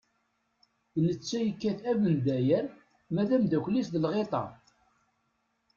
[1.05, 2.65] Netta yekkat abendayer,
[3.13, 4.43] ma d ameddakel-is d lɣiṭa.